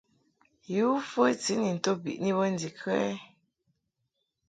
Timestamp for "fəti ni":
1.11-1.69